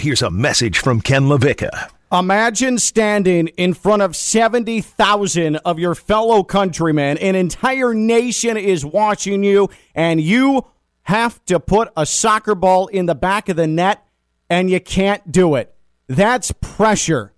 [0.00, 1.90] Here's a message from Ken LaVica.
[2.10, 7.18] Imagine standing in front of 70,000 of your fellow countrymen.
[7.18, 10.64] An entire nation is watching you, and you
[11.02, 14.02] have to put a soccer ball in the back of the net,
[14.48, 15.74] and you can't do it.
[16.06, 17.34] That's pressure.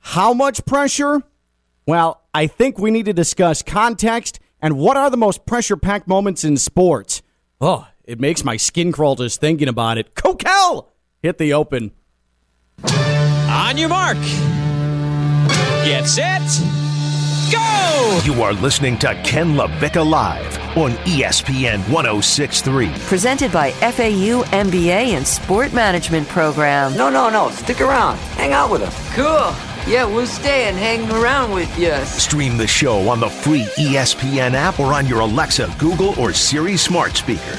[0.00, 1.22] How much pressure?
[1.86, 6.06] Well, I think we need to discuss context and what are the most pressure packed
[6.06, 7.22] moments in sports.
[7.62, 10.14] Oh, it makes my skin crawl just thinking about it.
[10.14, 10.88] Kokell!
[11.20, 11.90] Hit the open.
[12.84, 14.18] On your mark.
[15.84, 16.42] Get set.
[17.50, 18.20] Go!
[18.24, 22.92] You are listening to Ken LaVicka Live on ESPN 1063.
[23.06, 26.96] Presented by FAU MBA and Sport Management Program.
[26.96, 27.50] No, no, no.
[27.50, 28.16] Stick around.
[28.36, 29.14] Hang out with us.
[29.16, 29.52] Cool.
[29.92, 31.96] Yeah, we'll stay and hang around with you.
[32.04, 36.76] Stream the show on the free ESPN app or on your Alexa, Google, or Siri
[36.76, 37.56] smart speaker.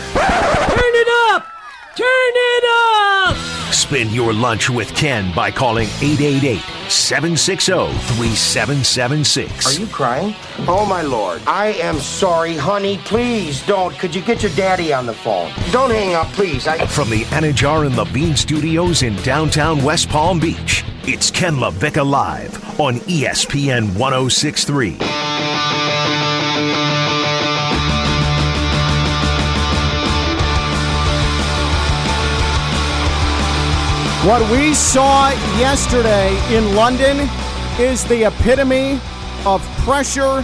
[2.00, 3.36] Turn it up!
[3.36, 3.74] Turn!
[3.74, 9.68] Spend your lunch with Ken by calling 888 760 3776.
[9.68, 10.34] Are you crying?
[10.60, 11.42] Oh, my lord.
[11.46, 13.00] I am sorry, honey.
[13.00, 13.94] Please don't.
[14.00, 15.52] Could you get your daddy on the phone?
[15.72, 16.68] Don't hang up, please.
[16.68, 16.86] I.
[16.86, 22.80] From the Anidjar and Levine studios in downtown West Palm Beach, it's Ken LaVicka Live
[22.80, 26.19] on ESPN 1063.
[34.26, 37.30] What we saw yesterday in London
[37.80, 39.00] is the epitome
[39.46, 40.44] of pressure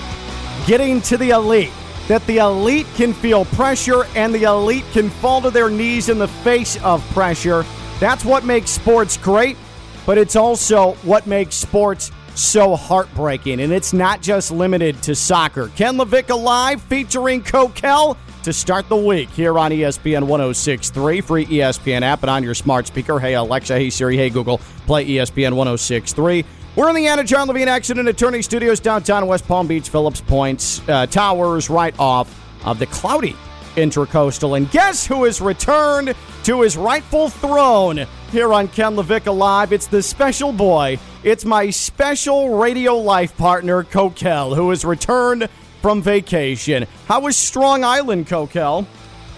[0.65, 1.73] getting to the elite.
[2.07, 6.17] That the elite can feel pressure and the elite can fall to their knees in
[6.17, 7.65] the face of pressure.
[7.99, 9.57] That's what makes sports great,
[10.05, 13.59] but it's also what makes sports so heartbreaking.
[13.59, 15.67] And it's not just limited to soccer.
[15.75, 18.15] Ken LaVicka Live featuring Kokell
[18.45, 22.85] to start the week here on ESPN 1063, free ESPN app and on your smart
[22.85, 23.19] speaker.
[23.19, 26.45] Hey Alexa, hey Siri, hey Google, play ESPN 1063.
[26.75, 31.07] We're in the Anidjar Levine Accident Attorney Studios downtown West Palm Beach, Phillips Points uh,
[31.07, 33.35] Towers, right off of the cloudy
[33.77, 34.55] Intracoastal.
[34.55, 39.73] And guess who has returned to his rightful throne here on Ken LaVicka Live?
[39.73, 40.99] It's the special boy.
[41.23, 45.49] It's my special radio life partner, Kokell, who has returned
[45.85, 46.87] from vacation.
[47.07, 48.87] How was Strong Island, Kokell?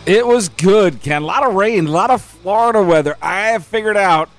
[0.06, 1.22] It was good, Ken.
[1.22, 3.18] A lot of rain, a lot of Florida weather.
[3.22, 4.30] I have figured out,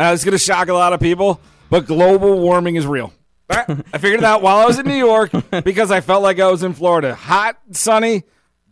[0.00, 3.12] uh, it's going to shock a lot of people, but global warming is real.
[3.50, 5.30] I figured it out while I was in New York
[5.62, 7.14] because I felt like I was in Florida.
[7.14, 8.22] Hot, sunny,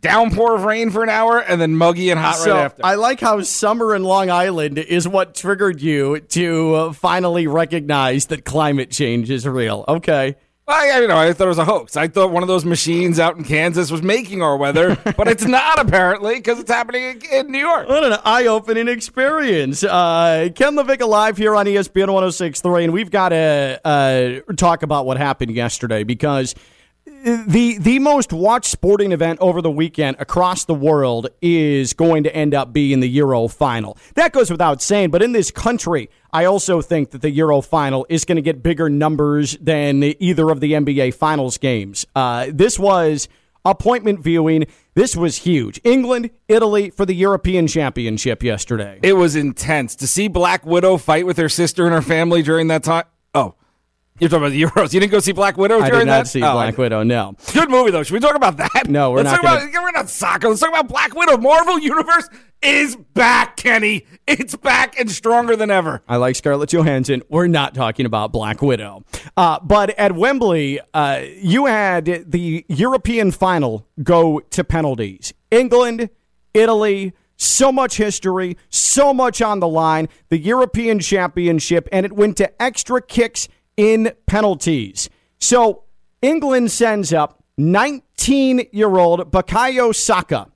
[0.01, 2.83] downpour of rain for an hour, and then muggy and hot So right after.
[2.83, 8.25] I like how summer in Long Island is what triggered you to uh, finally recognize
[8.25, 9.85] that climate change is real.
[9.87, 10.35] Okay.
[10.69, 11.95] I, you know, I thought it was a hoax.
[11.95, 15.45] I thought one of those machines out in Kansas was making our weather, but it's
[15.45, 17.87] not apparently because it's happening in- New York.
[17.87, 19.85] What an eye-opening experience.
[19.85, 25.05] Uh, Ken Levick live here on ESPN 106.3, and we've got to uh, talk about
[25.05, 26.53] what happened yesterday because
[27.07, 32.35] the the most watched sporting event over the weekend across the world is going to
[32.35, 33.97] end up being the Euro final.
[34.15, 38.05] That goes without saying, but in this country, I also think that the Euro final
[38.09, 42.05] is going to get bigger numbers than either of the NBA finals games.
[42.15, 43.27] Uh, this was
[43.65, 44.65] appointment viewing.
[44.93, 45.79] This was huge.
[45.83, 48.99] England, Italy for the European Championship yesterday.
[49.03, 52.67] It was intense to see Black Widow fight with her sister and her family during
[52.67, 53.05] that time.
[53.33, 53.55] Oh,
[54.19, 54.93] you're talking about the Euros.
[54.93, 56.27] You didn't go see Black Widow I did not that?
[56.27, 57.03] see Oh, Black Widow.
[57.03, 57.35] No.
[57.53, 58.03] Good movie though.
[58.03, 58.87] Should we talk about that?
[58.87, 60.49] No, we're Let's not gonna- about, we're not soccer.
[60.49, 61.37] Let's talk about Black Widow.
[61.37, 62.29] Marvel Universe
[62.61, 64.05] is back, Kenny.
[64.27, 66.01] It's back and stronger than ever.
[66.07, 67.21] I like Scarlett Johansson.
[67.29, 69.03] We're not talking about Black Widow.
[69.35, 75.33] Uh, but at Wembley, uh, you had the European final go to penalties.
[75.51, 76.09] England,
[76.53, 80.09] Italy, so much history, so much on the line.
[80.29, 85.09] The European Championship, and it went to extra kicks in penalties.
[85.39, 85.83] So
[86.21, 90.47] England sends up 19 year old Bukayo Saka.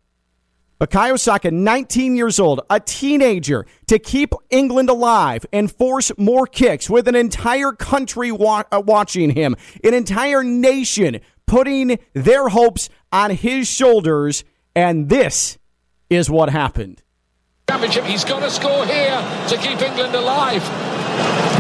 [0.80, 6.90] Bukayo Saka, 19 years old, a teenager, to keep England alive and force more kicks
[6.90, 13.30] with an entire country wa- uh, watching him, an entire nation putting their hopes on
[13.30, 14.44] his shoulders.
[14.75, 15.60] And this
[16.10, 17.04] is what happened.
[17.69, 18.06] Championship.
[18.06, 21.50] He's got to score here to keep England alive.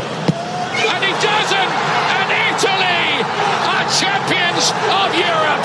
[1.23, 1.69] And!
[2.17, 3.21] And Italy
[3.69, 5.63] are champions of Europe!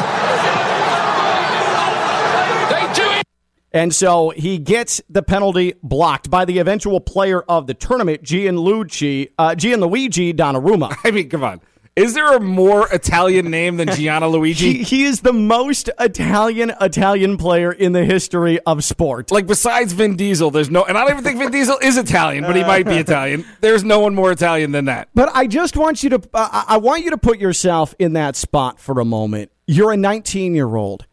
[2.70, 3.26] They do it!
[3.73, 9.31] And so he gets the penalty blocked by the eventual player of the tournament, Gianluigi,
[9.38, 10.97] uh, Gianluigi Donnarumma.
[11.05, 11.61] I mean, come on.
[11.96, 14.75] Is there a more Italian name than Gianna Luigi?
[14.75, 19.32] He, he is the most Italian Italian player in the history of sport.
[19.32, 22.44] like besides Vin Diesel, there's no, and I don't even think Vin Diesel is Italian,
[22.44, 23.46] but he might be Italian.
[23.62, 25.08] There's no one more Italian than that.
[25.14, 28.12] But I just want you to uh, I I want you to put yourself in
[28.12, 29.50] that spot for a moment.
[29.66, 31.06] You're a 19 year old.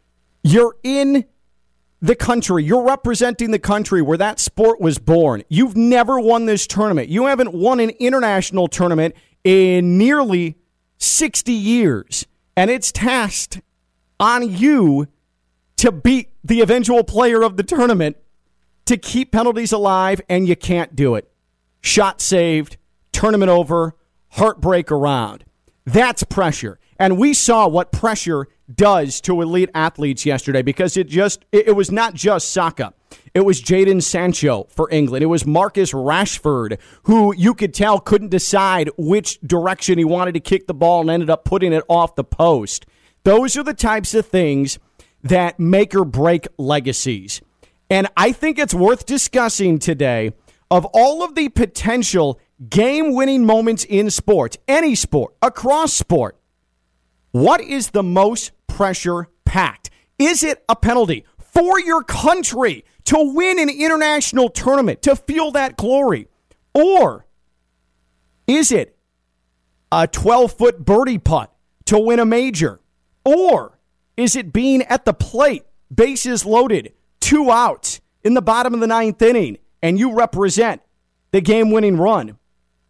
[0.43, 1.23] You're in
[2.01, 2.65] the country.
[2.65, 5.43] You're representing the country where that sport was born.
[5.47, 7.07] You've never won this tournament.
[7.07, 9.15] You haven't won an international tournament
[9.45, 10.57] in nearly
[11.03, 12.25] 60 years.
[12.55, 13.61] And it's tasked
[14.19, 15.07] on you
[15.77, 18.17] to beat the eventual player of the tournament
[18.85, 21.31] to keep penalties alive, and you can't do it.
[21.81, 22.77] Shot saved,
[23.11, 23.95] tournament over,
[24.31, 25.45] heartbreak around.
[25.85, 26.79] That's pressure.
[26.99, 31.91] And we saw what pressure does to elite athletes yesterday because it just it, was
[31.91, 32.93] not just Saka.
[33.33, 35.23] It was Jadon Sancho for England.
[35.23, 40.39] It was Marcus Rashford, who you could tell couldn't decide which direction he wanted to
[40.39, 42.85] kick the ball and ended up putting it off the post.
[43.23, 44.77] Those are the types of things
[45.23, 47.41] that make or break legacies.
[47.89, 50.33] And I think it's worth discussing today
[50.69, 52.39] of all of the potential
[52.69, 56.37] game winning moments in sports, any sport, across sport.
[57.31, 59.89] What is the most pressure packed?
[60.19, 65.77] Is it a penalty for your country to win an international tournament, to feel that
[65.77, 66.27] glory?
[66.73, 67.25] Or
[68.47, 68.97] is it
[69.91, 71.53] a 12 foot birdie putt
[71.85, 72.79] to win a major?
[73.25, 73.79] Or
[74.17, 75.63] is it being at the plate,
[75.93, 80.81] bases loaded, two outs in the bottom of the ninth inning, and you represent
[81.31, 82.37] the game winning run?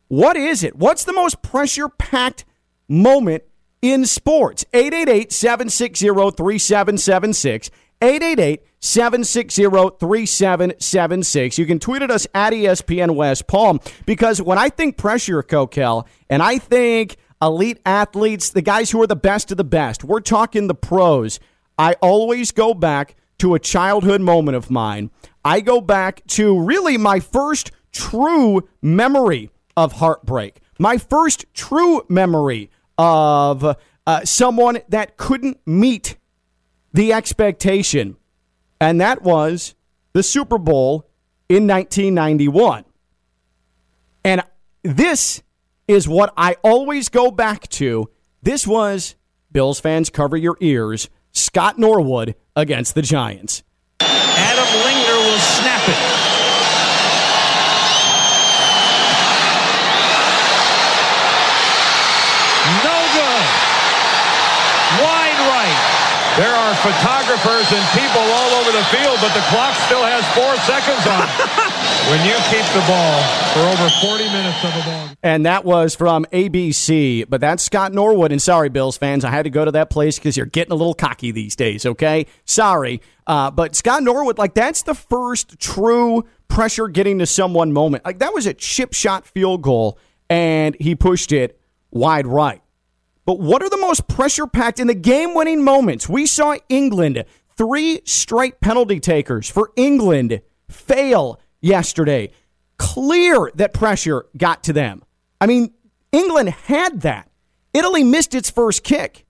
[0.07, 0.75] What is it?
[0.75, 2.45] What's the most pressure packed
[2.88, 3.44] moment
[3.81, 4.65] in sports?
[4.74, 7.71] 888 760 3776.
[8.03, 11.57] 888 760 3776.
[11.57, 16.05] You can tweet at us at ESPN West Palm because when I think pressure, Kokell,
[16.29, 20.19] and I think elite athletes, the guys who are the best of the best, we're
[20.19, 21.39] talking the pros,
[21.77, 25.09] I always go back to a childhood moment of mine.
[25.45, 32.69] I go back to really my first true memory of heartbreak, my first true memory
[32.97, 36.17] of uh, someone that couldn't meet
[36.93, 38.15] the expectation,
[38.79, 39.75] and that was
[40.13, 41.09] the Super Bowl
[41.49, 42.85] in 1991.
[44.23, 44.43] And
[44.83, 45.41] this
[45.87, 48.09] is what I always go back to.
[48.41, 49.15] This was,
[49.51, 53.63] Bills fans, cover your ears, Scott Norwood against the Giants.
[53.99, 56.23] Adam Lingner will snap it.
[62.83, 63.45] No good.
[65.03, 65.93] Wide right.
[66.37, 70.55] There are photographers and people all over the field, but the clock still has four
[70.65, 71.33] seconds on it.
[72.09, 73.21] when you keep the ball
[73.53, 75.09] for over 40 minutes of a ball.
[75.21, 77.25] And that was from ABC.
[77.29, 78.31] But that's Scott Norwood.
[78.31, 80.75] And sorry, Bills fans, I had to go to that place because you're getting a
[80.75, 82.25] little cocky these days, okay?
[82.45, 83.01] Sorry.
[83.27, 88.03] Uh, but Scott Norwood, like, that's the first true pressure getting to someone moment.
[88.03, 89.99] Like, that was a chip shot field goal,
[90.29, 91.59] and he pushed it
[91.91, 92.62] wide right.
[93.25, 96.09] But what are the most pressure packed in the game winning moments?
[96.09, 97.23] We saw England,
[97.55, 102.31] three straight penalty takers for England fail yesterday.
[102.77, 105.03] Clear that pressure got to them.
[105.39, 105.73] I mean,
[106.11, 107.29] England had that.
[107.73, 109.25] Italy missed its first kick.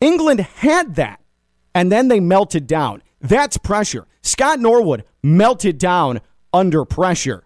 [0.00, 1.20] England had that.
[1.74, 3.02] And then they melted down.
[3.20, 4.06] That's pressure.
[4.22, 6.20] Scott Norwood melted down
[6.52, 7.44] under pressure.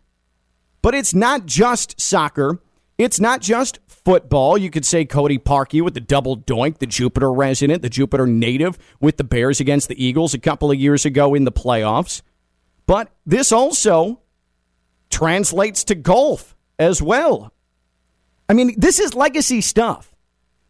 [0.83, 2.61] But it's not just soccer.
[3.01, 4.59] It's not just football.
[4.59, 8.77] You could say Cody Parkey with the double doink, the Jupiter resident, the Jupiter native
[9.01, 12.21] with the Bears against the Eagles a couple of years ago in the playoffs.
[12.85, 14.21] But this also
[15.09, 17.55] translates to golf as well.
[18.51, 20.15] I mean, this is legacy stuff.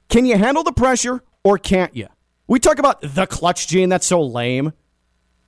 [0.08, 2.06] Can you handle the pressure or can't you?
[2.46, 3.88] We talk about the clutch gene.
[3.88, 4.72] That's so lame.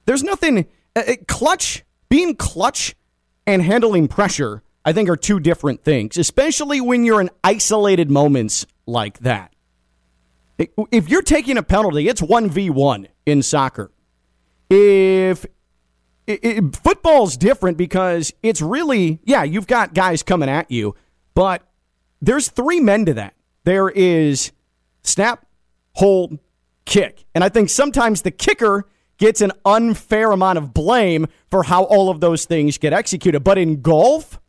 [0.07, 0.66] There's nothing.
[0.97, 2.97] Uh, uh, clutch, being clutch
[3.47, 8.67] and handling pressure, I think, are two different things, especially when you're in isolated moments
[8.87, 9.53] like that.
[10.91, 13.91] If you're taking a penalty, it's 1v1 in soccer.
[14.69, 15.45] If
[16.27, 20.95] it, it, football's different because it's really, yeah, you've got guys coming at you,
[21.35, 21.62] but
[22.21, 23.35] there's three men to that.
[23.65, 24.53] There is
[25.03, 25.47] snap,
[25.93, 26.39] hold,
[26.85, 27.25] kick.
[27.35, 28.87] And I think sometimes the kicker
[29.19, 33.41] gets an unfair amount of blame for how all of those things get executed.
[33.41, 34.41] But in golf,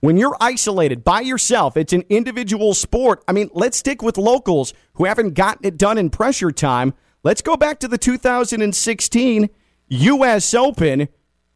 [0.00, 3.22] when you're isolated by yourself, it's an individual sport.
[3.28, 6.94] I mean, let's stick with locals who haven't gotten it done in pressure time.
[7.22, 9.50] Let's go back to the 2016
[9.88, 10.54] U.S.
[10.54, 11.08] Open,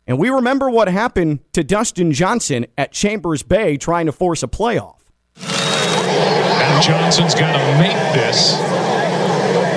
[0.07, 4.49] and we remember what happened to Dustin Johnson at Chambers Bay trying to force a
[4.49, 5.01] playoff.
[5.37, 8.59] And Johnson's got to make this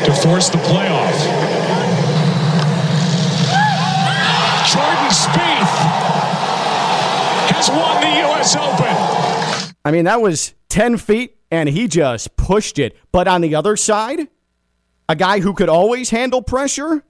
[0.05, 1.15] to force the playoff.
[4.67, 5.56] Jordan Spieth
[7.57, 8.55] has won the U.S.
[8.55, 9.73] Open.
[9.83, 12.95] I mean, that was 10 feet and he just pushed it.
[13.11, 14.27] But on the other side,
[15.09, 17.03] a guy who could always handle pressure,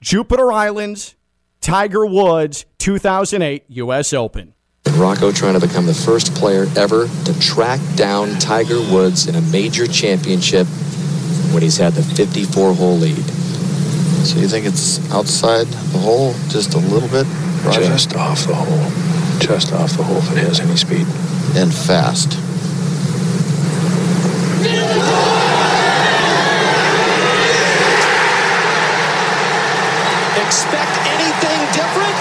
[0.00, 1.14] Jupiter Islands,
[1.60, 4.12] Tiger Woods, 2008 U.S.
[4.12, 4.54] Open.
[4.96, 9.40] Rocco trying to become the first player ever to track down Tiger Woods in a
[9.40, 10.66] major championship
[11.52, 13.24] when he's had the 54 hole lead.
[14.24, 17.26] So you think it's outside the hole just a little bit?
[17.64, 17.82] Roger?
[17.82, 19.13] Just off the hole.
[19.40, 21.06] Just off the hole if it has any speed.
[21.56, 22.38] And fast.
[30.36, 32.14] Expect anything different?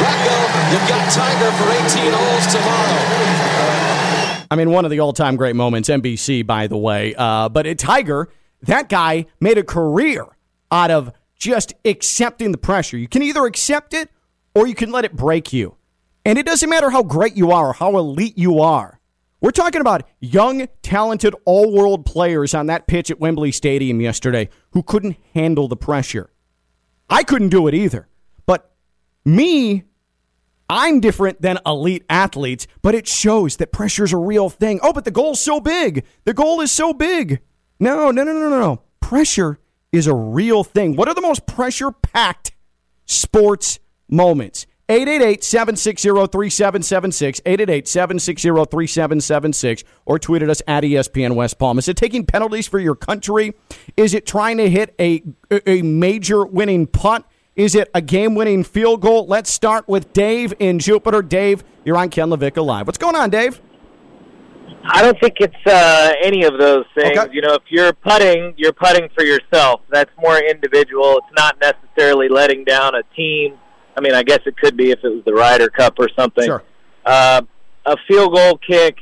[0.00, 0.36] Rocco,
[0.72, 4.46] you've got Tiger for 18 holes tomorrow.
[4.50, 7.14] I mean, one of the all time great moments, NBC, by the way.
[7.16, 8.28] Uh, but at Tiger,
[8.62, 10.26] that guy made a career
[10.72, 12.96] out of just accepting the pressure.
[12.96, 14.08] You can either accept it
[14.54, 15.76] or you can let it break you.
[16.24, 19.00] And it doesn't matter how great you are or how elite you are.
[19.40, 24.48] We're talking about young, talented, all world players on that pitch at Wembley Stadium yesterday
[24.70, 26.30] who couldn't handle the pressure.
[27.10, 28.08] I couldn't do it either.
[28.46, 28.72] But
[29.24, 29.82] me,
[30.70, 34.78] I'm different than elite athletes, but it shows that pressure's a real thing.
[34.80, 36.04] Oh, but the goal's so big.
[36.24, 37.40] The goal is so big.
[37.80, 38.82] No, no, no, no, no, no.
[39.00, 39.58] Pressure
[39.92, 40.96] is a real thing.
[40.96, 42.52] What are the most pressure packed
[43.06, 44.66] sports moments?
[44.88, 51.78] 888-760-3776, 888-760-3776, or tweeted us at ESPN West Palm.
[51.78, 53.54] Is it taking penalties for your country?
[53.96, 55.22] Is it trying to hit a,
[55.66, 57.24] a major winning punt?
[57.54, 59.26] Is it a game-winning field goal?
[59.26, 61.22] Let's start with Dave in Jupiter.
[61.22, 62.86] Dave, you're on Ken LaVicka Live.
[62.86, 63.60] What's going on, Dave?
[64.84, 67.18] I don't think it's uh, any of those things.
[67.18, 67.30] Okay.
[67.32, 69.80] You know, if you're putting, you're putting for yourself.
[69.90, 71.18] That's more individual.
[71.18, 73.58] It's not necessarily letting down a team
[73.96, 76.44] I mean, I guess it could be if it was the Ryder Cup or something.
[76.44, 76.62] Sure.
[77.04, 77.42] Uh,
[77.84, 78.96] a field goal kick,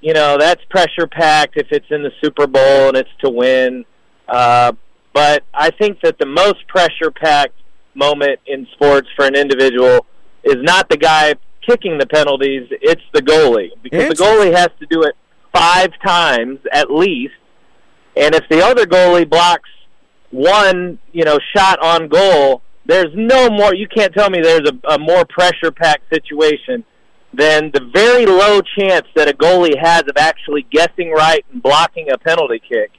[0.00, 3.84] you know, that's pressure packed if it's in the Super Bowl and it's to win.
[4.28, 4.72] Uh,
[5.12, 7.54] but I think that the most pressure packed
[7.94, 10.06] moment in sports for an individual
[10.44, 11.34] is not the guy
[11.70, 13.70] kicking the penalties, it's the goalie.
[13.82, 15.14] Because the goalie has to do it
[15.52, 17.34] five times at least.
[18.16, 19.68] And if the other goalie blocks
[20.30, 23.74] one, you know, shot on goal, there's no more.
[23.74, 26.84] You can't tell me there's a, a more pressure packed situation
[27.32, 32.10] than the very low chance that a goalie has of actually guessing right and blocking
[32.10, 32.90] a penalty kick.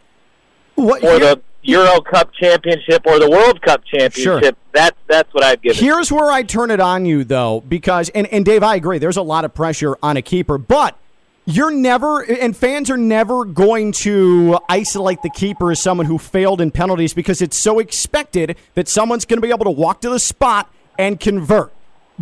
[0.75, 4.43] What, or the Euro Cup championship or the World Cup championship.
[4.43, 4.51] Sure.
[4.71, 5.75] That's that's what I'd give.
[5.75, 8.97] Here's where I turn it on you though, because and, and Dave, I agree.
[8.97, 10.97] There's a lot of pressure on a keeper, but
[11.45, 16.61] you're never, and fans are never going to isolate the keeper as someone who failed
[16.61, 20.09] in penalties because it's so expected that someone's going to be able to walk to
[20.09, 21.73] the spot and convert.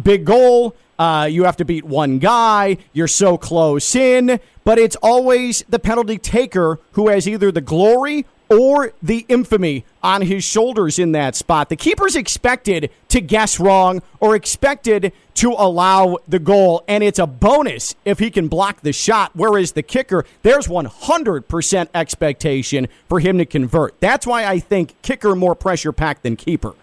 [0.01, 0.75] Big goal.
[0.98, 2.77] Uh, you have to beat one guy.
[2.93, 4.39] You're so close in.
[4.63, 10.24] But it's always the penalty taker who has either the glory or the infamy on
[10.24, 11.70] his shoulders in that spot.
[11.70, 17.27] The keeper's expected to guess wrong or expected to allow the goal, and it's a
[17.27, 19.32] bonus if he can block the shot.
[19.36, 24.00] Whereas the kicker, there's 100% expectation for him to convert.
[24.00, 26.74] That's why I think kicker more pressure packed than keeper.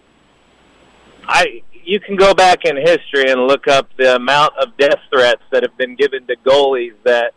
[1.27, 5.41] I you can go back in history and look up the amount of death threats
[5.51, 7.33] that have been given to goalies that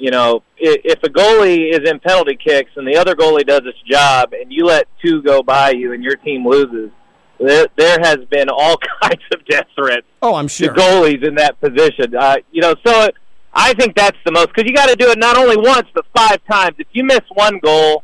[0.00, 3.78] you know, if a goalie is in penalty kicks and the other goalie does its
[3.88, 6.90] job and you let two go by you and your team loses,
[7.38, 10.06] there, there has been all kinds of death threats.
[10.22, 10.72] Oh, I'm sure.
[10.72, 12.16] To goalies in that position.
[12.18, 13.10] Uh, you know, so
[13.52, 16.06] I think that's the most, because you got to do it not only once, but
[16.16, 16.76] five times.
[16.78, 18.02] If you miss one goal,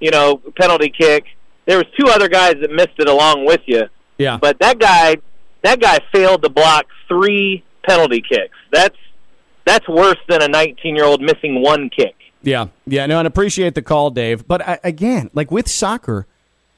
[0.00, 1.24] you know, penalty kick,
[1.66, 3.84] there was two other guys that missed it along with you.
[4.18, 4.38] Yeah.
[4.40, 5.16] But that guy,
[5.62, 8.56] that guy failed to block three penalty kicks.
[8.72, 8.96] That's
[9.66, 12.14] that's worse than a 19 year old missing one kick.
[12.42, 14.46] Yeah, yeah, no, and appreciate the call, Dave.
[14.46, 16.26] But I, again, like with soccer,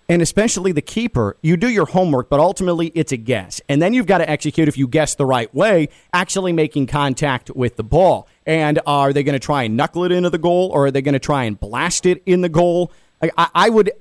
[0.08, 3.60] and especially the keeper, you do your homework, but ultimately it's a guess.
[3.68, 7.50] And then you've got to execute if you guess the right way, actually making contact
[7.50, 8.26] with the ball.
[8.46, 11.02] And are they going to try and knuckle it into the goal, or are they
[11.02, 12.90] going to try and blast it in the goal?
[13.20, 13.92] I, I would,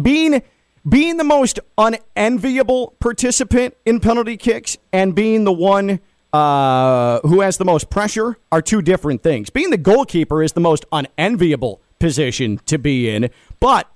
[0.00, 0.42] being
[0.88, 6.00] being the most unenviable participant in penalty kicks and being the one
[6.32, 9.50] uh, who has the most pressure are two different things.
[9.50, 13.88] Being the goalkeeper is the most unenviable position to be in, but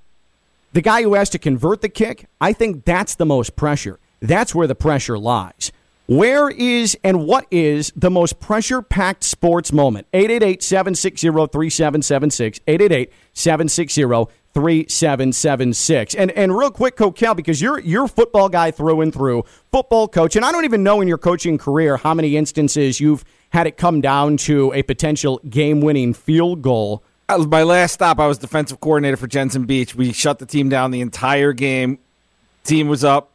[0.72, 3.98] the guy who has to convert the kick, I think that's the most pressure.
[4.20, 5.72] That's where the pressure lies.
[6.06, 10.06] Where is and what is the most pressure packed sports moment?
[10.12, 12.60] 888 760 3776.
[12.66, 16.14] 888 760 3776.
[16.14, 20.36] And and real quick, Kokell, because you're you're football guy through and through, football coach,
[20.36, 23.76] and I don't even know in your coaching career how many instances you've had it
[23.76, 27.02] come down to a potential game winning field goal.
[27.28, 29.96] My last stop, I was defensive coordinator for Jensen Beach.
[29.96, 31.98] We shut the team down the entire game.
[32.62, 33.32] Team was up.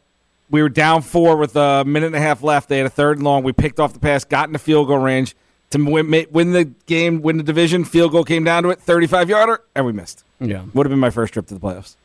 [0.52, 2.68] We were down four with a minute and a half left.
[2.68, 3.42] They had a third and long.
[3.42, 5.34] We picked off the pass, got in the field goal range
[5.70, 7.84] to win, win the game, win the division.
[7.84, 10.24] Field goal came down to it, 35 yarder, and we missed.
[10.40, 10.64] Yeah.
[10.74, 11.96] Would have been my first trip to the playoffs.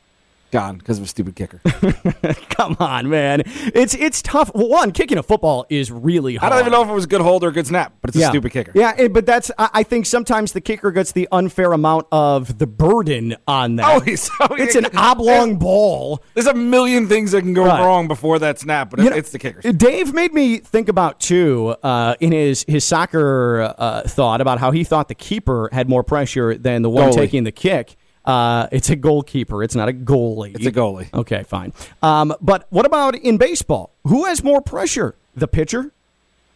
[0.49, 1.59] Gone because of a stupid kicker.
[2.49, 3.43] Come on, man.
[3.45, 4.49] It's it's tough.
[4.55, 6.53] Well, one, kicking a football is really hard.
[6.53, 8.09] I don't even know if it was a good hold or a good snap, but
[8.11, 8.71] it's a stupid kicker.
[8.73, 12.57] Yeah, eh, but that's I I think sometimes the kicker gets the unfair amount of
[12.59, 13.85] the burden on that.
[13.85, 14.29] Always.
[14.51, 16.23] it's an oblong ball.
[16.33, 17.81] There's a million things that can go Right.
[17.81, 19.73] wrong before that snap, but it- know, it's the kicker.
[19.73, 24.71] Dave made me think about too uh, in his his soccer uh, thought about how
[24.71, 27.15] he thought the keeper had more pressure than the one Goalie.
[27.15, 27.97] taking the kick.
[28.27, 29.63] Uh, it's a goalkeeper.
[29.63, 30.53] It's not a goalie.
[30.53, 31.11] It's a goalie.
[31.13, 31.71] Okay, fine.
[32.03, 33.91] Um, but what about in baseball?
[34.03, 35.91] Who has more pressure, the pitcher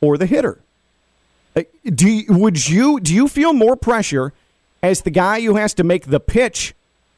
[0.01, 0.59] or the hitter?
[1.55, 4.33] Uh, Do you, would you do you feel more pressure
[4.83, 6.73] as the guy who has to make the pitch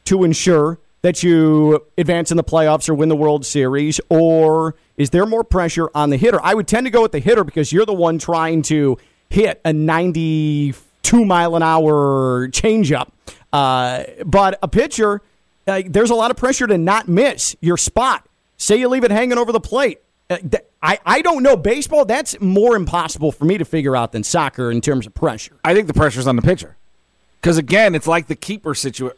[0.06, 5.10] to ensure that you advance in the playoffs or win the World Series, or is
[5.10, 6.40] there more pressure on the hitter?
[6.44, 8.98] I would tend to go with the hitter because you're the one trying to
[9.30, 13.10] hit a 92 mile an hour changeup.
[13.54, 15.22] Uh, but a pitcher,
[15.68, 18.28] uh, there's a lot of pressure to not miss your spot.
[18.58, 20.00] Say you leave it hanging over the plate.
[20.30, 21.56] Uh, th- I, I don't know.
[21.56, 25.56] Baseball, that's more impossible for me to figure out than soccer in terms of pressure.
[25.64, 26.76] I think the pressure's on the pitcher.
[27.42, 29.18] Because again, it's like the keeper situation,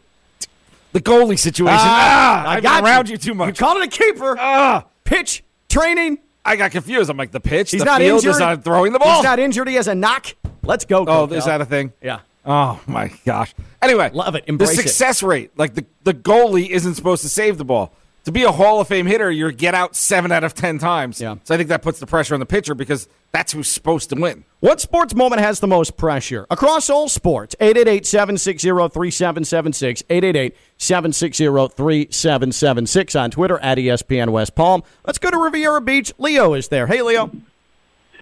[0.91, 1.77] the goalie situation.
[1.79, 3.13] Ah, Ah, I I've got around you.
[3.13, 3.59] you, too much.
[3.59, 4.35] You called it a keeper.
[4.39, 6.17] Ah, Pitch, training.
[6.43, 7.09] I got confused.
[7.09, 8.31] I'm like the pitch, He's the not field injured.
[8.31, 9.15] is not throwing the ball.
[9.17, 9.67] He's not injured.
[9.67, 10.33] He has a knock.
[10.63, 11.01] Let's go.
[11.07, 11.33] oh, Kokell.
[11.37, 11.93] is that a thing?
[12.01, 12.19] Yeah.
[12.45, 13.53] Oh my gosh.
[13.81, 14.45] Anyway, Love it.
[14.45, 14.75] the Embrace it.
[14.83, 17.93] success rate, like the the goalie isn't supposed to save the ball.
[18.25, 21.21] To be a Hall of Fame hitter, you're get out seven out of ten times.
[21.21, 21.35] Yeah.
[21.43, 24.15] So I think that puts the pressure on the pitcher because that's who's supposed to
[24.19, 24.45] win.
[24.61, 26.47] What sports moment has the most pressure?
[26.49, 27.55] Across all sports.
[27.59, 30.53] 888-760-3776.
[30.79, 34.83] 888-760-3776 on Twitter at ESPN West Palm.
[35.05, 36.13] Let's go to Riviera Beach.
[36.17, 36.87] Leo is there.
[36.87, 37.29] Hey, Leo.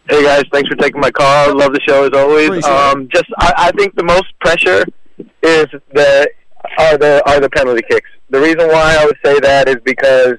[0.10, 1.58] Hey guys, thanks for taking my call.
[1.58, 2.66] Love the show as always.
[2.66, 4.84] Um, just I, I think the most pressure
[5.42, 6.30] is the
[6.78, 8.10] are the are the penalty kicks.
[8.30, 10.36] The reason why I would say that is because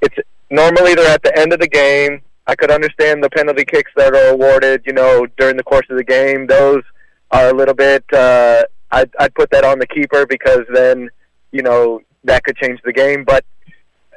[0.00, 0.16] it's
[0.50, 2.22] normally they're at the end of the game.
[2.46, 5.98] I could understand the penalty kicks that are awarded, you know, during the course of
[5.98, 6.46] the game.
[6.46, 6.82] Those
[7.30, 8.04] are a little bit.
[8.10, 11.10] Uh, I'd, I'd put that on the keeper because then,
[11.52, 13.24] you know, that could change the game.
[13.24, 13.44] But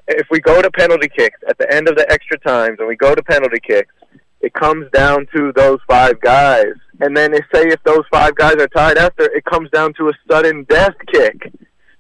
[0.08, 2.96] if we go to penalty kicks at the end of the extra times and we
[2.96, 3.94] go to penalty kicks,
[4.42, 6.74] it comes down to those five guys.
[7.00, 10.10] And then if, say if those five guys are tied after, it comes down to
[10.10, 11.52] a sudden death kick.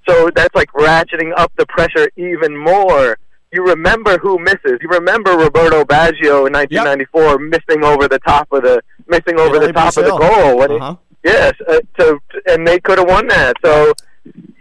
[0.08, 3.17] So that's like ratcheting up the pressure even more.
[3.51, 4.80] You remember who misses.
[4.82, 9.73] You remember Roberto Baggio in 1994 missing over the top of the missing over the
[9.73, 10.58] top of the goal.
[10.58, 10.95] When Uh-huh.
[11.23, 13.56] yes, uh, to, and they could have won that.
[13.63, 13.93] So,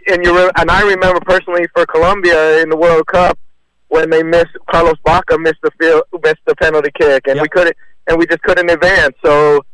[0.07, 3.37] and you re- and I remember personally for Colombia in the World Cup
[3.91, 7.75] when they missed Carlos Bacca missed the field missed the penalty kick, and we couldn't
[8.07, 9.15] and we just couldn't advance.
[9.23, 9.65] So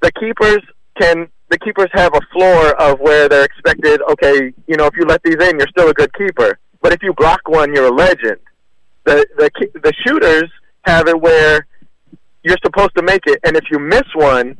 [0.00, 0.60] the keepers
[1.00, 4.00] can the keepers have a floor of where they're expected.
[4.08, 6.60] Okay, you know, if you let these in, you're still a good keeper.
[6.80, 8.38] But if you block one, you're a legend.
[9.04, 9.50] The the
[9.82, 10.48] the shooters
[10.82, 11.66] have it where
[12.44, 14.56] you're supposed to make it, and if you miss one,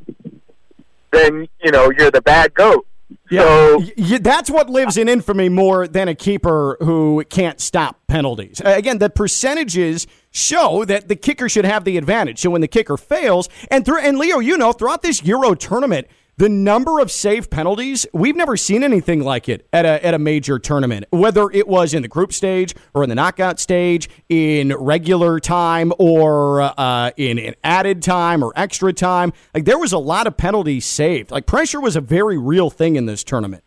[1.13, 2.85] then you know you're the bad goat.
[3.31, 8.01] Yeah, Y- y- that's what lives in infamy more than a keeper who can't stop
[8.09, 8.61] penalties.
[8.65, 12.41] Again, the percentages show that the kicker should have the advantage.
[12.41, 16.07] So when the kicker fails, and through and Leo, you know, throughout this Euro tournament,
[16.37, 20.19] the number of save penalties we've never seen anything like it at a at a
[20.19, 21.05] major tournament.
[21.11, 25.93] Whether it was in the group stage or in the knockout stage, in regular time
[25.99, 30.37] or uh, in, in added time or extra time, like there was a lot of
[30.37, 31.31] penalties saved.
[31.31, 33.65] Like pressure was a very real thing in this tournament.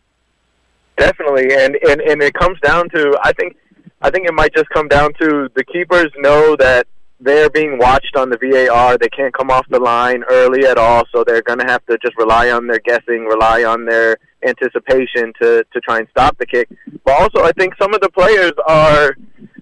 [0.98, 3.58] Definitely, and, and and it comes down to I think
[4.02, 6.88] I think it might just come down to the keepers know that
[7.24, 8.98] they're being watched on the VAR.
[8.98, 11.98] They can't come off the line early at all, so they're going to have to
[12.06, 16.46] just rely on their guessing, rely on their anticipation to to try and stop the
[16.46, 16.68] kick.
[17.06, 19.16] But also, I think some of the players are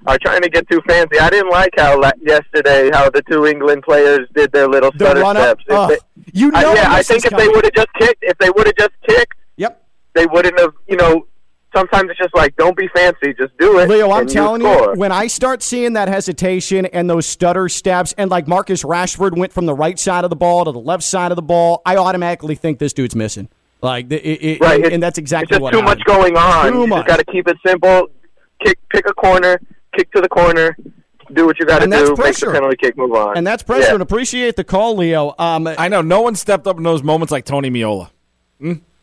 [0.08, 1.20] are trying to get too fancy.
[1.20, 5.06] I didn't like how la- yesterday how the two England players did their little The
[5.06, 5.64] stutter steps.
[5.68, 5.98] If they-
[6.34, 8.66] You I- know yeah, I think if they would have just kicked, if they would
[8.66, 9.84] have just kicked, Yep.
[10.16, 11.28] they wouldn't have, you know,
[11.76, 13.90] sometimes it's just like don't be fancy, just do it.
[13.90, 14.96] Leo, I'm telling you, you, score.
[14.96, 19.54] when I start seeing that hesitation and those stutter steps, and like Marcus Rashford went
[19.54, 21.98] from the right side of the ball to the left side of the ball, I
[21.98, 23.50] automatically think this dude's missing.
[23.82, 26.72] Like, it, it, Right, and, it's- that's exactly it's just what too much going on.
[26.72, 27.08] Too you much.
[27.08, 28.10] got to keep it simple.
[28.64, 29.60] Kick, pick a corner,
[29.98, 30.78] kick to the corner,
[31.34, 32.46] do what you got to And that's do, make pressure.
[32.48, 33.36] the penalty kick, move on.
[33.38, 33.88] And that's pressure.
[33.88, 33.94] Yeah.
[33.94, 35.34] And appreciate the call, Leo.
[35.40, 38.12] Um, I know no one stepped up in those moments like Tony Meola.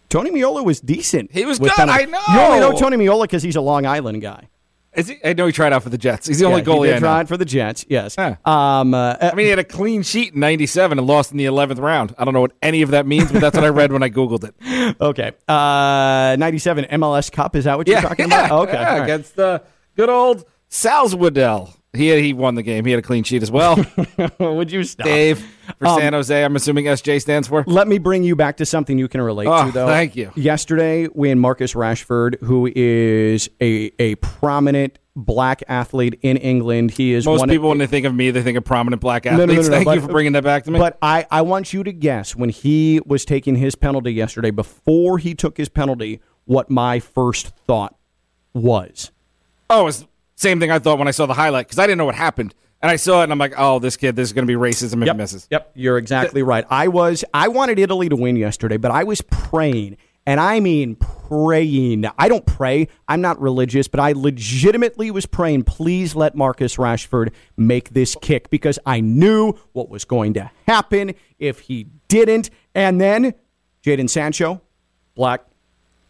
[0.09, 1.31] Tony Meola was decent.
[1.33, 2.21] He was good, I know.
[2.33, 4.49] You only know Tony Meola because he's a Long Island guy.
[4.94, 5.16] Is he?
[5.23, 6.27] I know he tried out for the Jets.
[6.27, 7.85] He's the only Yeah, goalie he I try for the Jets.
[7.88, 8.16] Yes.
[8.18, 11.44] Um, uh, I mean, he had a clean sheet in '97 and lost in the
[11.44, 12.14] 11th round.
[12.18, 14.09] I don't know what any of that means, but that's what I read when I
[14.09, 14.97] googled it.
[15.01, 15.33] okay.
[15.47, 17.55] Uh, 97 MLS Cup.
[17.55, 18.68] Is that what you're Yeah, talking yeah, about?
[18.68, 18.73] Okay.
[18.81, 19.05] yeah, all right.
[19.05, 19.59] against uh,
[19.94, 21.75] good old Salzwedel.
[21.94, 22.85] He he won the game.
[22.85, 23.83] He had a clean sheet as well.
[24.38, 25.07] Would you stop?
[25.07, 25.38] Dave
[25.79, 26.44] for Um, San Jose.
[26.44, 27.64] I'm assuming SJ stands for.
[27.66, 29.87] Let me bring you back to something you can relate Oh, to, though.
[29.87, 30.31] thank you.
[30.37, 37.24] Yesterday, when Marcus Rashford, who is a, a prominent black athlete in England, he is
[37.24, 39.68] Most people, when they think of me, they think of prominent black No, no, athletes.
[39.68, 40.79] no, no, Thank but- you for bringing that back to me.
[40.79, 45.16] But I, I want you to guess when he was taking his penalty yesterday, before
[45.18, 47.96] he took his penalty, what my first thought
[48.53, 49.11] was.
[49.70, 50.07] oh, it's
[50.38, 52.55] same thing I thought when I saw the highlight because I didn't know what happened,
[52.81, 54.55] and I saw it and I'm like, oh, this kid, this is going to be
[54.59, 55.48] racism if he misses.
[55.51, 56.64] Yep, you're exactly right.
[56.70, 59.96] I was I wanted Italy to win yesterday, but I was praying,
[60.27, 62.05] and I mean praying.
[62.16, 62.87] I don't pray.
[63.09, 68.48] I'm not religious, but I legitimately was praying, please let Marcus Rashford make this kick
[68.48, 72.51] because I knew what was going to happen if he didn't.
[72.77, 73.35] And then
[73.83, 74.61] Jadon Sancho,
[75.16, 75.44] black,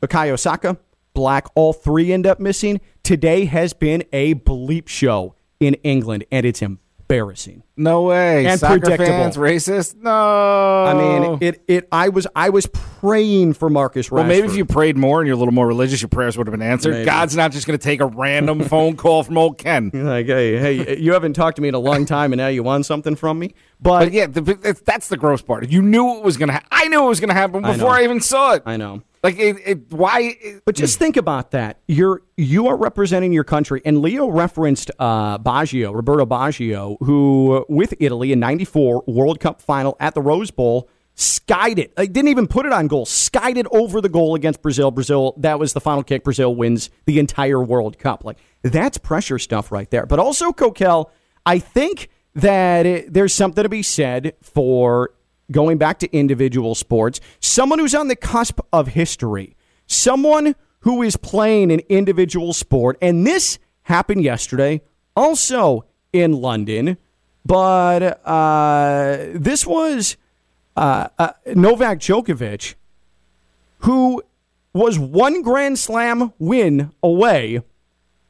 [0.02, 0.76] Bukayo Saka,
[1.18, 2.80] black, all three end up missing.
[3.02, 7.64] Today has been a bleep show in England, and it's embarrassing.
[7.76, 8.46] No way.
[8.46, 9.06] And Soccer predictable.
[9.08, 9.96] fans racist?
[9.96, 10.12] No.
[10.12, 11.88] I mean, it, it.
[11.90, 14.12] I was, I was praying for Marcus Rashford.
[14.12, 16.46] Well, maybe if you prayed more and you're a little more religious, your prayers would
[16.46, 16.92] have been answered.
[16.92, 17.04] Maybe.
[17.06, 19.90] God's not just going to take a random phone call from old Ken.
[19.92, 22.62] like, hey, hey, you haven't talked to me in a long time, and now you
[22.62, 23.54] want something from me.
[23.80, 25.68] But, But yeah, the, that's- the gross part.
[25.68, 26.54] You knew it was going to.
[26.54, 27.88] Ha- I knew it was going to happen before know.
[27.88, 28.62] I, even saw it.
[28.66, 29.02] I know.
[29.22, 30.36] Like it, it why?
[30.40, 31.80] It, But just think about that.
[31.86, 37.94] You're you are representing your country, and Leo referenced uh, Baggio, Roberto Baggio, who with
[37.98, 41.92] Italy in '94 World Cup final at the Rose Bowl skied it.
[41.98, 43.04] Like, didn't even put it on goal.
[43.04, 44.92] Skied it over the goal against Brazil.
[44.92, 45.34] Brazil.
[45.38, 46.22] That was the final kick.
[46.22, 48.24] Brazil wins the entire World Cup.
[48.24, 50.06] Like that's pressure stuff right there.
[50.06, 51.10] But also, Kokell,
[51.44, 55.10] I think that there's something to be said for
[55.50, 59.56] going back to individual sports, someone who's on the cusp of history,
[59.86, 64.80] someone who is playing an individual sport, and this happened yesterday,
[65.16, 66.96] also in London,
[67.44, 70.16] but uh, this was
[70.76, 72.74] uh, uh, Novak Djokovic,
[73.78, 74.22] who
[74.72, 77.62] was one Grand Slam win away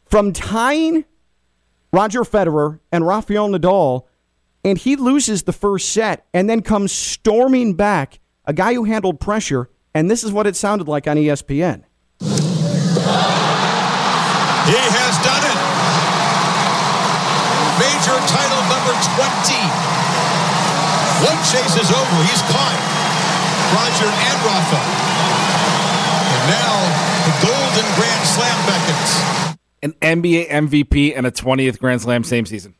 [0.06, 1.04] from tying
[1.92, 4.04] Roger Federer and Rafael Nadal
[4.68, 9.18] and he loses the first set and then comes storming back, a guy who handled
[9.18, 11.84] pressure, and this is what it sounded like on ESPN.
[12.20, 12.26] He
[14.76, 15.58] has done it.
[17.80, 19.56] Major title number 20.
[21.24, 22.16] One chase is over.
[22.28, 22.76] He's caught
[23.72, 24.80] Roger and Rafa.
[26.28, 26.76] And now
[27.24, 29.56] the Golden Grand Slam beckons.
[29.82, 32.74] an NBA MVP and a 20th Grand Slam same season.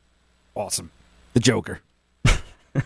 [0.53, 0.91] Awesome.
[1.33, 1.81] The Joker.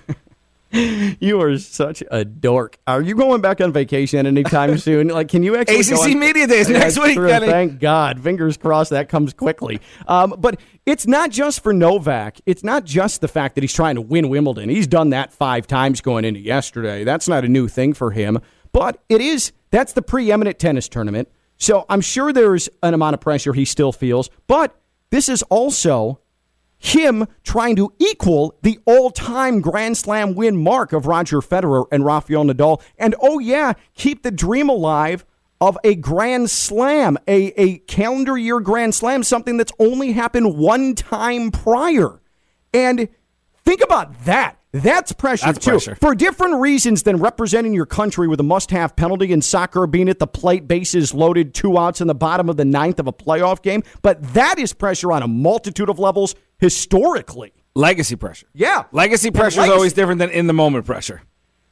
[0.73, 2.79] You are such a dork.
[2.88, 5.10] Are you going back on vacation anytime soon?
[5.10, 5.82] Like, can you actually?
[5.82, 7.15] ACC Media Days next week.
[7.15, 7.45] Kenny.
[7.45, 8.19] Thank God.
[8.19, 9.82] Fingers crossed that comes quickly.
[10.08, 12.39] Um, but it's not just for Novak.
[12.47, 14.67] It's not just the fact that he's trying to win Wimbledon.
[14.69, 17.03] He's done that five times going into yesterday.
[17.03, 18.39] That's not a new thing for him.
[18.71, 19.51] But it is.
[19.69, 21.29] That's the preeminent tennis tournament.
[21.58, 24.32] So I'm sure there's an amount of pressure he still feels.
[24.47, 24.75] But
[25.12, 26.19] this is also
[26.84, 32.43] him trying to equal the all-time Grand Slam win mark of Roger Federer and Rafael
[32.43, 32.82] Nadal.
[32.98, 35.26] And oh yeah, keep the dream alive
[35.62, 40.93] of a Grand Slam, a, a calendar year Grand Slam, something that's only happened one
[40.93, 42.19] time prior.
[42.74, 43.08] And
[43.63, 44.58] think about that.
[44.73, 45.71] That's pressure That's too.
[45.71, 45.95] pressure.
[46.01, 50.17] For different reasons than representing your country with a must-have penalty in soccer, being at
[50.17, 53.62] the plate, bases loaded, two outs in the bottom of the ninth of a playoff
[53.62, 53.83] game.
[54.01, 57.53] But that is pressure on a multitude of levels historically.
[57.75, 58.47] Legacy pressure.
[58.53, 58.86] Yeah.
[58.91, 61.21] Legacy pressure is always different than in the moment pressure.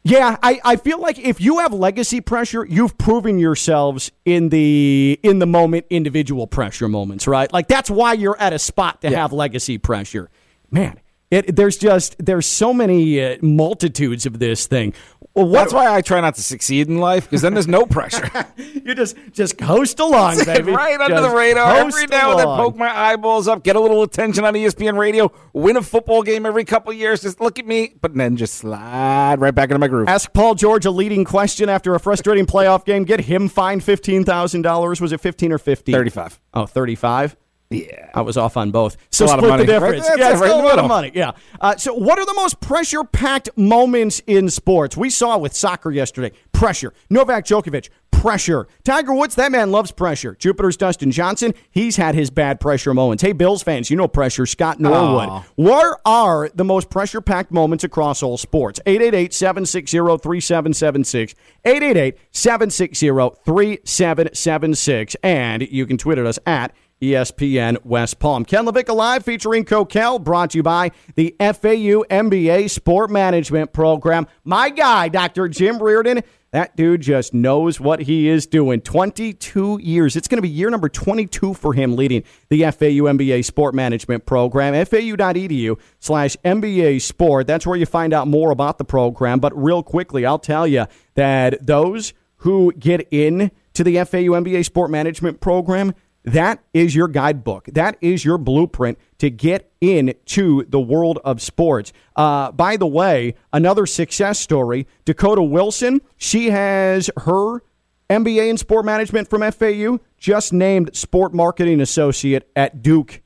[0.03, 5.19] Yeah, I, I feel like if you have legacy pressure, you've proven yourselves in the
[5.21, 7.51] in the moment individual pressure moments, right?
[7.53, 10.31] Like that's why you're at a spot to have legacy pressure.
[10.71, 10.99] Man,
[11.32, 14.94] It, there's just there's so many uh, multitudes of this thing.
[15.34, 17.86] Well, what, That's why I try not to succeed in life because then there's no
[17.86, 18.30] pressure.
[18.58, 20.74] you just just coast along, baby.
[20.74, 21.74] right under the radar.
[21.74, 22.60] Every now and then, along.
[22.60, 26.46] poke my eyeballs up, get a little attention on ESPN Radio, win a football game
[26.46, 27.22] every couple years.
[27.22, 30.10] Just look at me, but then just slide right back into my groove.
[30.10, 33.06] Ask Paul George a leading question after a frustrating playoff game.
[33.06, 35.00] Get him fined fifteen thousand dollars.
[35.00, 35.94] Was it fifteen or fifty?
[35.94, 36.41] 35.
[36.54, 37.38] Oh, 35?
[37.71, 38.10] Yeah.
[38.13, 38.97] I was off on both.
[39.10, 40.05] So a lot of split the difference.
[40.07, 41.12] there, yeah, it's right a lot of money.
[41.15, 41.31] Yeah.
[41.60, 44.97] Uh, so what are the most pressure-packed moments in sports?
[44.97, 46.36] We saw with soccer yesterday.
[46.51, 46.93] Pressure.
[47.10, 47.89] Novak Djokovic.
[48.12, 48.67] Pressure.
[48.84, 50.36] Tiger Woods, that man loves pressure.
[50.36, 53.23] Jupiter's Dustin Johnson, he's had his bad pressure moments.
[53.23, 54.45] Hey, Bills fans, you know pressure.
[54.45, 55.29] Scott Norwood.
[55.29, 55.43] Aw.
[55.55, 58.79] What are the most pressure packed moments across all sports?
[58.86, 61.34] 888 760 3776.
[61.65, 63.07] 888 760
[63.43, 65.15] 3776.
[65.23, 68.45] And you can tweet at us at ESPN West Palm.
[68.45, 74.27] Ken Levick Live featuring Kokell, brought to you by the FAU MBA Sport Management Program.
[74.43, 75.47] My guy, Dr.
[75.47, 78.81] Jim Reardon, that dude just knows what he is doing.
[78.81, 80.17] 22 years.
[80.17, 84.25] It's going to be year number 22 for him leading the FAU MBA Sport Management
[84.25, 84.73] Program.
[84.85, 87.47] FAU.edu slash MBA Sport.
[87.47, 89.39] That's where you find out more about the program.
[89.39, 94.65] But real quickly, I'll tell you that those who get in to the FAU MBA
[94.65, 97.65] Sport Management Program, that is your guidebook.
[97.65, 101.93] That is your blueprint to get into the world of sports.
[102.15, 107.62] Uh, by the way, another success story Dakota Wilson, she has her
[108.10, 113.21] MBA in sport management from FAU, just named sport marketing associate at Duke.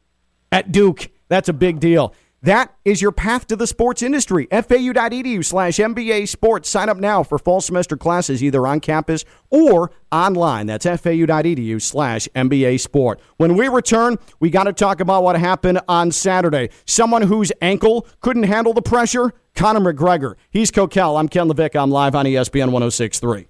[0.52, 1.10] At Duke.
[1.28, 2.14] That's a big deal.
[2.46, 4.48] That is your path to the sports industry.
[4.52, 6.70] FAU.edu slash MBA sports.
[6.70, 10.68] Sign up now for fall semester classes either on campus or online.
[10.68, 13.20] That's FAU.edu slash MBA sport.
[13.38, 16.70] When we return, we got to talk about what happened on Saturday.
[16.86, 20.36] Someone whose ankle couldn't handle the pressure, Conor McGregor.
[20.52, 21.20] He's Kokell.
[21.20, 21.76] I'm Ken Levick.
[21.76, 23.48] I'm live on ESPN 1063.